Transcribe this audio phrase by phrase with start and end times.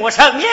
[0.00, 0.48] 我盛宴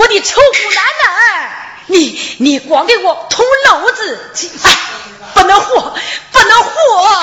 [0.00, 4.30] 我的丑姑奶奶，你你光给我捅篓子，
[4.64, 4.78] 哎，
[5.34, 5.94] 不能活，
[6.32, 7.22] 不能活。